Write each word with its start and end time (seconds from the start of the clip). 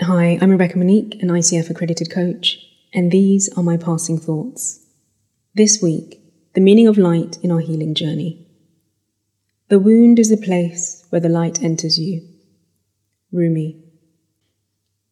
Hi, 0.00 0.38
I'm 0.40 0.50
Rebecca 0.50 0.78
Monique, 0.78 1.22
an 1.22 1.28
ICF 1.28 1.68
accredited 1.68 2.10
coach, 2.10 2.58
and 2.94 3.12
these 3.12 3.50
are 3.58 3.62
my 3.62 3.76
passing 3.76 4.18
thoughts. 4.18 4.80
This 5.54 5.82
week, 5.82 6.18
the 6.54 6.62
meaning 6.62 6.88
of 6.88 6.96
light 6.96 7.38
in 7.42 7.52
our 7.52 7.60
healing 7.60 7.94
journey. 7.94 8.48
The 9.68 9.78
wound 9.78 10.18
is 10.18 10.30
the 10.30 10.38
place 10.38 11.04
where 11.10 11.20
the 11.20 11.28
light 11.28 11.62
enters 11.62 11.98
you. 11.98 12.26
Rumi. 13.32 13.84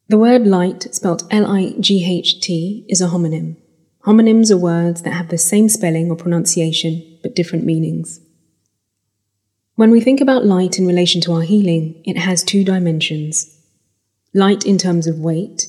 The 0.09 0.17
word 0.17 0.47
light, 0.47 0.93
spelt 0.93 1.23
L 1.29 1.45
I 1.45 1.73
G 1.79 2.03
H 2.03 2.41
T, 2.41 2.83
is 2.89 3.01
a 3.01 3.07
homonym. 3.07 3.57
Homonyms 4.05 4.49
are 4.49 4.57
words 4.57 5.03
that 5.03 5.13
have 5.13 5.29
the 5.29 5.37
same 5.37 5.69
spelling 5.69 6.09
or 6.09 6.17
pronunciation 6.17 7.19
but 7.21 7.35
different 7.35 7.65
meanings. 7.65 8.19
When 9.75 9.91
we 9.91 10.01
think 10.01 10.19
about 10.19 10.43
light 10.43 10.79
in 10.79 10.87
relation 10.87 11.21
to 11.21 11.33
our 11.33 11.43
healing, 11.43 12.01
it 12.03 12.17
has 12.17 12.43
two 12.43 12.63
dimensions 12.65 13.60
light 14.33 14.65
in 14.65 14.77
terms 14.77 15.07
of 15.07 15.19
weight, 15.19 15.67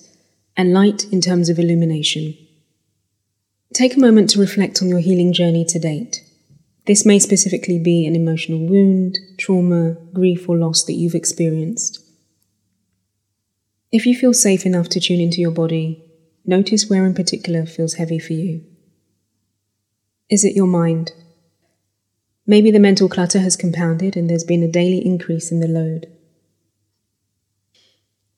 and 0.56 0.72
light 0.72 1.04
in 1.12 1.20
terms 1.20 1.48
of 1.48 1.58
illumination. 1.58 2.36
Take 3.72 3.96
a 3.96 4.00
moment 4.00 4.30
to 4.30 4.40
reflect 4.40 4.82
on 4.82 4.88
your 4.88 5.00
healing 5.00 5.32
journey 5.32 5.64
to 5.64 5.78
date. 5.78 6.22
This 6.86 7.06
may 7.06 7.18
specifically 7.18 7.78
be 7.78 8.06
an 8.06 8.14
emotional 8.14 8.66
wound, 8.66 9.18
trauma, 9.38 9.94
grief, 10.12 10.48
or 10.48 10.56
loss 10.56 10.84
that 10.84 10.94
you've 10.94 11.14
experienced. 11.14 12.00
If 13.90 14.06
you 14.06 14.16
feel 14.16 14.34
safe 14.34 14.66
enough 14.66 14.88
to 14.90 15.00
tune 15.00 15.20
into 15.20 15.40
your 15.40 15.50
body, 15.50 16.02
notice 16.44 16.88
where 16.88 17.06
in 17.06 17.14
particular 17.14 17.66
feels 17.66 17.94
heavy 17.94 18.18
for 18.18 18.32
you. 18.32 18.64
Is 20.28 20.44
it 20.44 20.56
your 20.56 20.66
mind? 20.66 21.12
Maybe 22.46 22.70
the 22.70 22.80
mental 22.80 23.08
clutter 23.08 23.38
has 23.38 23.56
compounded 23.56 24.16
and 24.16 24.28
there's 24.28 24.44
been 24.44 24.62
a 24.62 24.70
daily 24.70 25.04
increase 25.04 25.52
in 25.52 25.60
the 25.60 25.68
load. 25.68 26.06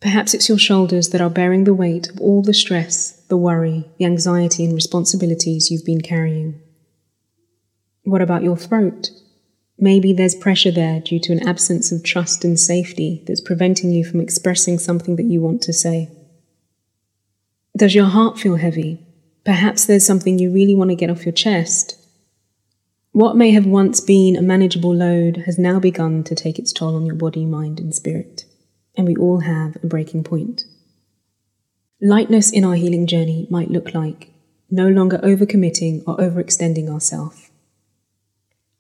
Perhaps 0.04 0.34
it's 0.34 0.50
your 0.50 0.58
shoulders 0.58 1.08
that 1.08 1.22
are 1.22 1.30
bearing 1.30 1.64
the 1.64 1.72
weight 1.72 2.10
of 2.10 2.20
all 2.20 2.42
the 2.42 2.52
stress, 2.52 3.12
the 3.28 3.38
worry, 3.38 3.88
the 3.96 4.04
anxiety, 4.04 4.62
and 4.62 4.74
responsibilities 4.74 5.70
you've 5.70 5.86
been 5.86 6.02
carrying. 6.02 6.60
What 8.02 8.20
about 8.20 8.42
your 8.42 8.58
throat? 8.58 9.08
Maybe 9.78 10.12
there's 10.12 10.34
pressure 10.34 10.70
there 10.70 11.00
due 11.00 11.18
to 11.20 11.32
an 11.32 11.48
absence 11.48 11.90
of 11.90 12.04
trust 12.04 12.44
and 12.44 12.60
safety 12.60 13.24
that's 13.26 13.40
preventing 13.40 13.92
you 13.92 14.04
from 14.04 14.20
expressing 14.20 14.78
something 14.78 15.16
that 15.16 15.24
you 15.24 15.40
want 15.40 15.62
to 15.62 15.72
say. 15.72 16.10
Does 17.74 17.94
your 17.94 18.04
heart 18.04 18.38
feel 18.38 18.56
heavy? 18.56 19.00
Perhaps 19.46 19.86
there's 19.86 20.04
something 20.04 20.38
you 20.38 20.52
really 20.52 20.74
want 20.74 20.90
to 20.90 20.96
get 20.96 21.08
off 21.08 21.24
your 21.24 21.32
chest. 21.32 21.96
What 23.12 23.38
may 23.38 23.52
have 23.52 23.64
once 23.64 24.02
been 24.02 24.36
a 24.36 24.42
manageable 24.42 24.94
load 24.94 25.44
has 25.46 25.58
now 25.58 25.80
begun 25.80 26.24
to 26.24 26.34
take 26.34 26.58
its 26.58 26.74
toll 26.74 26.94
on 26.94 27.06
your 27.06 27.16
body, 27.16 27.46
mind, 27.46 27.80
and 27.80 27.94
spirit 27.94 28.43
and 28.96 29.06
we 29.06 29.16
all 29.16 29.40
have 29.40 29.76
a 29.82 29.86
breaking 29.86 30.24
point. 30.24 30.64
Lightness 32.00 32.50
in 32.50 32.64
our 32.64 32.74
healing 32.74 33.06
journey 33.06 33.46
might 33.50 33.70
look 33.70 33.94
like 33.94 34.30
no 34.70 34.88
longer 34.88 35.18
overcommitting 35.18 36.02
or 36.06 36.16
overextending 36.16 36.88
ourselves. 36.88 37.50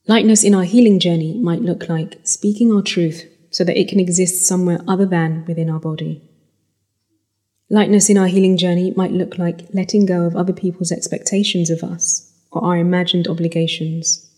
Lightness 0.06 0.44
in 0.44 0.54
our 0.54 0.64
healing 0.64 0.98
journey 0.98 1.38
might 1.38 1.62
look 1.62 1.88
like 1.88 2.18
speaking 2.24 2.72
our 2.72 2.82
truth 2.82 3.24
so 3.50 3.64
that 3.64 3.78
it 3.78 3.88
can 3.88 4.00
exist 4.00 4.44
somewhere 4.44 4.80
other 4.86 5.06
than 5.06 5.44
within 5.46 5.70
our 5.70 5.80
body. 5.80 6.20
Lightness 7.70 8.10
in 8.10 8.18
our 8.18 8.26
healing 8.26 8.56
journey 8.56 8.92
might 8.96 9.12
look 9.12 9.38
like 9.38 9.62
letting 9.72 10.04
go 10.04 10.24
of 10.24 10.36
other 10.36 10.52
people's 10.52 10.92
expectations 10.92 11.70
of 11.70 11.82
us 11.82 12.30
or 12.52 12.62
our 12.62 12.76
imagined 12.76 13.26
obligations 13.26 14.28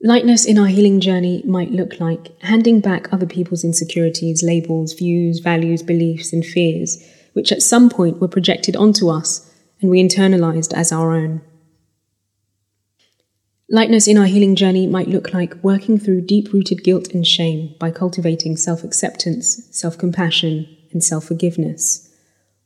Lightness 0.00 0.44
in 0.44 0.58
our 0.58 0.68
healing 0.68 1.00
journey 1.00 1.42
might 1.44 1.72
look 1.72 1.98
like 1.98 2.40
handing 2.42 2.80
back 2.80 3.12
other 3.12 3.26
people's 3.26 3.64
insecurities, 3.64 4.44
labels, 4.44 4.92
views, 4.92 5.40
values, 5.40 5.82
beliefs, 5.82 6.32
and 6.32 6.46
fears, 6.46 7.04
which 7.32 7.50
at 7.50 7.62
some 7.62 7.90
point 7.90 8.20
were 8.20 8.28
projected 8.28 8.76
onto 8.76 9.08
us 9.08 9.52
and 9.80 9.90
we 9.90 10.00
internalized 10.00 10.72
as 10.72 10.92
our 10.92 11.14
own. 11.14 11.40
Lightness 13.68 14.06
in 14.06 14.16
our 14.16 14.26
healing 14.26 14.54
journey 14.54 14.86
might 14.86 15.08
look 15.08 15.34
like 15.34 15.62
working 15.64 15.98
through 15.98 16.22
deep 16.22 16.52
rooted 16.52 16.84
guilt 16.84 17.08
and 17.12 17.26
shame 17.26 17.74
by 17.80 17.90
cultivating 17.90 18.56
self 18.56 18.84
acceptance, 18.84 19.68
self 19.72 19.98
compassion, 19.98 20.68
and 20.92 21.02
self 21.02 21.24
forgiveness. 21.24 22.08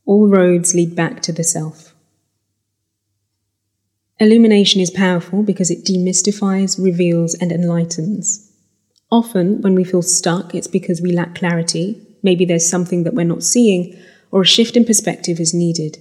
All 0.05 0.29
roads 0.29 0.75
lead 0.75 0.95
back 0.95 1.23
to 1.23 1.33
the 1.33 1.45
self. 1.45 1.92
Illumination 4.23 4.81
is 4.81 4.89
powerful 4.89 5.43
because 5.43 5.69
it 5.69 5.85
demystifies, 5.85 6.81
reveals, 6.81 7.35
and 7.35 7.51
enlightens. 7.51 8.53
Often, 9.11 9.63
when 9.63 9.75
we 9.75 9.83
feel 9.83 10.01
stuck, 10.01 10.55
it's 10.55 10.69
because 10.69 11.03
we 11.03 11.11
lack 11.11 11.35
clarity. 11.35 12.01
Maybe 12.23 12.45
there's 12.45 12.69
something 12.69 13.03
that 13.03 13.15
we're 13.15 13.25
not 13.25 13.43
seeing, 13.43 13.99
or 14.31 14.43
a 14.43 14.47
shift 14.47 14.77
in 14.77 14.85
perspective 14.85 15.41
is 15.41 15.53
needed. 15.53 15.99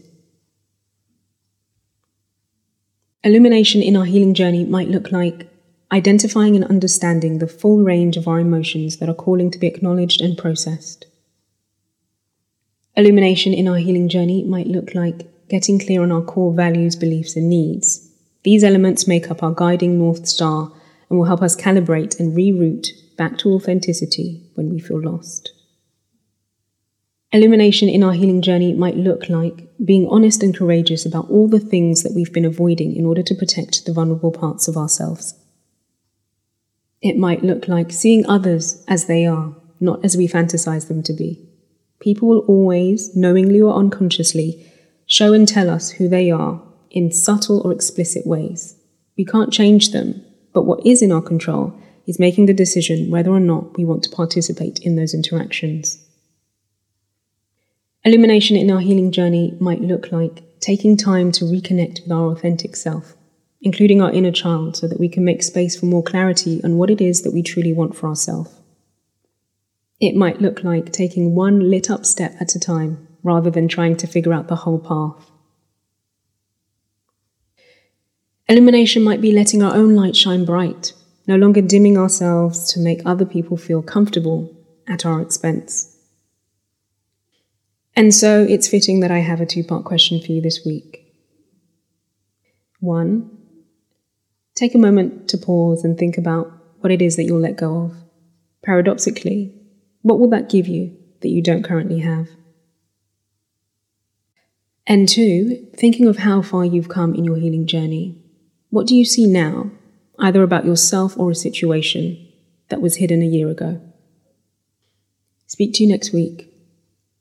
Illumination 3.24 3.82
in 3.82 3.98
our 3.98 4.06
healing 4.06 4.36
journey 4.36 4.66
might 4.66 4.90
look 4.90 5.12
like 5.12 5.50
identifying 5.92 6.56
and 6.56 6.66
understanding 6.66 7.40
the 7.40 7.48
full 7.48 7.82
range 7.82 8.18
of 8.18 8.28
our 8.28 8.40
emotions 8.40 8.98
that 8.98 9.10
are 9.10 9.16
calling 9.16 9.50
to 9.50 9.58
be 9.58 9.66
acknowledged 9.66 10.22
and 10.22 10.38
processed. 10.38 11.08
Illumination 12.96 13.56
in 13.56 13.68
our 13.68 13.78
healing 13.78 14.10
journey 14.10 14.44
might 14.44 14.68
look 14.68 14.94
like 14.94 15.28
getting 15.50 15.80
clear 15.80 16.04
on 16.04 16.12
our 16.12 16.22
core 16.22 16.54
values, 16.54 16.96
beliefs, 16.96 17.36
and 17.36 17.50
needs. 17.50 18.01
These 18.44 18.64
elements 18.64 19.08
make 19.08 19.30
up 19.30 19.44
our 19.44 19.54
guiding 19.54 20.00
North 20.00 20.28
Star 20.28 20.72
and 21.10 21.20
will 21.20 21.26
help 21.26 21.42
us 21.42 21.56
calibrate 21.56 22.20
and 22.20 22.36
reroute 22.36 22.88
back 23.18 23.38
to 23.40 23.54
authenticity 23.54 24.50
when 24.56 24.70
we 24.70 24.80
feel 24.80 25.02
lost. 25.02 25.52
Illumination 27.32 27.88
in 27.88 28.04
our 28.04 28.14
healing 28.14 28.42
journey 28.42 28.74
might 28.74 28.98
look 28.98 29.30
like 29.30 29.70
being 29.84 30.08
honest 30.10 30.44
and 30.44 30.58
courageous 30.58 31.06
about 31.06 31.30
all 31.30 31.48
the 31.48 31.60
things 31.60 32.04
that 32.04 32.14
we've 32.14 32.34
been 32.34 32.46
avoiding 32.46 32.96
in 32.96 33.06
order 33.06 33.24
to 33.24 33.36
protect 33.36 33.86
the 33.86 33.94
vulnerable 33.94 34.32
parts 34.32 34.68
of 34.68 34.76
ourselves. 34.76 35.36
It 37.02 37.18
might 37.18 37.44
look 37.44 37.68
like 37.68 37.92
seeing 37.92 38.26
others 38.26 38.84
as 38.88 39.06
they 39.06 39.26
are, 39.26 39.56
not 39.80 40.04
as 40.04 40.18
we 40.18 40.28
fantasize 40.28 40.88
them 40.88 41.04
to 41.04 41.14
be. 41.14 41.48
People 42.00 42.28
will 42.28 42.46
always, 42.48 43.16
knowingly 43.16 43.62
or 43.62 43.76
unconsciously, 43.76 44.72
show 45.06 45.34
and 45.34 45.48
tell 45.48 45.70
us 45.70 45.92
who 45.92 46.10
they 46.10 46.32
are 46.32 46.62
in 46.92 47.12
subtle 47.12 47.62
or 47.62 47.72
explicit 47.72 48.26
ways. 48.26 48.76
We 49.18 49.26
can't 49.26 49.52
change 49.52 49.92
them, 49.92 50.24
but 50.54 50.64
what 50.64 50.86
is 50.86 51.02
in 51.02 51.12
our 51.12 51.22
control 51.22 51.74
is 52.08 52.20
making 52.20 52.46
the 52.46 52.54
decision 52.54 53.10
whether 53.10 53.32
or 53.32 53.40
not 53.40 53.78
we 53.78 53.86
want 53.86 54.04
to 54.04 54.10
participate 54.10 54.80
in 54.80 54.96
those 54.96 55.14
interactions. 55.14 55.98
Illumination 58.04 58.58
in 58.58 58.72
our 58.72 58.80
healing 58.80 59.12
journey 59.12 59.56
might 59.60 59.82
look 59.82 60.12
like 60.12 60.60
taking 60.60 60.98
time 60.98 61.32
to 61.34 61.46
reconnect 61.46 62.04
with 62.04 62.12
our 62.12 62.32
authentic 62.32 62.76
self, 62.76 63.14
including 63.62 64.02
our 64.02 64.12
inner 64.12 64.32
child, 64.32 64.76
so 64.76 64.88
that 64.88 65.00
we 65.00 65.08
can 65.08 65.24
make 65.24 65.44
space 65.44 65.80
for 65.80 65.86
more 65.86 66.04
clarity 66.04 66.62
on 66.64 66.78
what 66.78 66.90
it 66.90 67.00
is 67.00 67.22
that 67.22 67.34
we 67.34 67.44
truly 67.44 67.74
want 67.74 67.96
for 67.96 68.08
ourselves. 68.08 68.52
It 70.00 70.16
might 70.16 70.42
look 70.42 70.64
like 70.64 70.92
taking 70.92 71.36
one 71.36 71.70
lit 71.70 71.92
up 71.92 72.06
step 72.08 72.36
at 72.40 72.56
a 72.56 72.60
time 72.60 73.08
rather 73.22 73.52
than 73.52 73.68
trying 73.68 73.96
to 73.98 74.08
figure 74.08 74.34
out 74.34 74.48
the 74.48 74.56
whole 74.56 74.80
path. 74.80 75.30
Illumination 78.52 79.02
might 79.02 79.22
be 79.22 79.32
letting 79.32 79.64
our 79.64 79.74
own 79.74 79.96
light 79.96 80.14
shine 80.14 80.44
bright, 80.44 80.92
no 81.26 81.38
longer 81.38 81.62
dimming 81.62 81.98
ourselves 81.98 82.74
to 82.74 82.82
make 82.82 83.00
other 83.06 83.24
people 83.24 83.56
feel 83.56 83.82
comfortable 83.82 84.54
at 84.90 85.06
our 85.06 85.22
expense. 85.22 85.98
And 87.96 88.14
so 88.14 88.44
it's 88.44 88.68
fitting 88.68 89.00
that 89.00 89.10
I 89.10 89.20
have 89.20 89.40
a 89.40 89.46
two 89.46 89.64
part 89.64 89.86
question 89.86 90.20
for 90.20 90.34
you 90.34 90.42
this 90.42 90.66
week. 90.66 91.14
One, 92.82 93.38
take 94.54 94.76
a 94.76 94.78
moment 94.78 95.30
to 95.30 95.38
pause 95.38 95.86
and 95.86 95.98
think 95.98 96.18
about 96.18 96.52
what 96.82 96.92
it 96.92 97.02
is 97.02 97.16
that 97.16 97.24
you'll 97.24 97.40
let 97.40 97.56
go 97.56 97.84
of. 97.86 97.96
Paradoxically, 98.66 99.56
what 100.02 100.20
will 100.20 100.30
that 100.32 100.50
give 100.50 100.68
you 100.68 100.98
that 101.22 101.30
you 101.30 101.42
don't 101.42 101.64
currently 101.64 102.00
have? 102.00 102.28
And 104.86 105.08
two, 105.08 105.70
thinking 105.78 106.06
of 106.06 106.18
how 106.18 106.42
far 106.42 106.66
you've 106.66 106.90
come 106.90 107.16
in 107.16 107.24
your 107.24 107.38
healing 107.38 107.66
journey 107.66 108.18
what 108.72 108.88
do 108.88 108.96
you 108.96 109.06
see 109.06 109.28
now, 109.28 109.70
either 110.18 110.42
about 110.42 110.66
yourself 110.66 111.18
or 111.18 111.30
a 111.30 111.36
situation 111.36 112.28
that 112.70 112.82
was 112.82 112.96
hidden 112.96 113.22
a 113.22 113.26
year 113.26 113.50
ago? 113.50 113.80
Speak 115.46 115.74
to 115.76 115.84
you 115.84 115.90
next 115.90 116.12
week. 116.14 116.48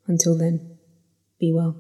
Until 0.07 0.39
then, 0.39 0.79
be 1.39 1.53
well. 1.53 1.77